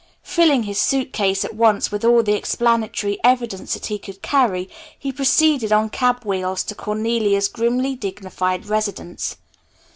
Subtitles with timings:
[0.23, 5.11] Filling his suitcase at once with all the explanatory evidence that he could carry, he
[5.11, 9.35] proceeded on cab wheels to Cornelia's grimly dignified residence.